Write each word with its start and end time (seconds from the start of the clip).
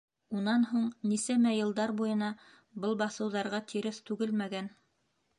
Унан 0.37 0.63
һуң 0.67 0.85
нисәмә 1.09 1.51
йылдар 1.57 1.93
буйына 1.99 2.29
был 2.85 2.95
баҫыуҙарға 3.01 3.59
тиреҫ 3.73 3.99
түгелмәгән. 4.11 4.71